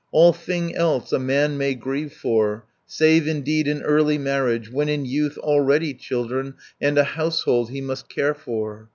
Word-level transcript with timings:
All 0.11 0.33
thing 0.33 0.73
else 0.75 1.13
a 1.13 1.19
man 1.19 1.59
may 1.59 1.75
grieve 1.75 2.11
for, 2.11 2.65
Save 2.87 3.27
indeed 3.27 3.67
an 3.67 3.83
early 3.83 4.17
marriage, 4.17 4.67
When 4.71 4.89
in 4.89 5.05
youth 5.05 5.37
already 5.37 5.93
children, 5.93 6.55
And 6.81 6.97
a 6.97 7.03
household 7.03 7.69
he 7.69 7.81
must 7.81 8.09
care 8.09 8.33
for." 8.33 8.89